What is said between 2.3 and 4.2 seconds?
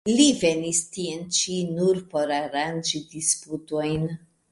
aranĝi disputojn.